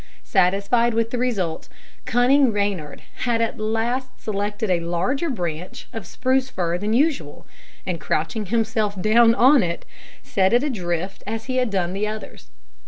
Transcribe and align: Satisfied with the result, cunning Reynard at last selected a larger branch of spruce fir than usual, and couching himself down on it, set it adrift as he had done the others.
Satisfied 0.23 0.95
with 0.95 1.11
the 1.11 1.19
result, 1.19 1.69
cunning 2.05 2.51
Reynard 2.51 3.03
at 3.27 3.59
last 3.59 4.19
selected 4.19 4.71
a 4.71 4.79
larger 4.79 5.29
branch 5.29 5.87
of 5.93 6.07
spruce 6.07 6.49
fir 6.49 6.79
than 6.79 6.93
usual, 6.93 7.45
and 7.85 8.01
couching 8.01 8.47
himself 8.47 8.99
down 8.99 9.35
on 9.35 9.61
it, 9.61 9.85
set 10.23 10.53
it 10.53 10.63
adrift 10.63 11.21
as 11.27 11.45
he 11.45 11.57
had 11.57 11.69
done 11.69 11.93
the 11.93 12.07
others. 12.07 12.49